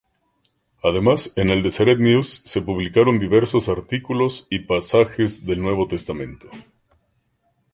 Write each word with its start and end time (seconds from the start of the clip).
Además 0.81 1.31
en 1.35 1.51
el 1.51 1.61
Deseret 1.61 1.99
News 1.99 2.41
se 2.43 2.63
publicaron 2.63 3.19
diversos 3.19 3.69
artículos 3.69 4.47
y 4.49 4.61
pasajes 4.61 5.45
del 5.45 5.61
Nuevo 5.61 5.87
Testamento. 5.87 6.49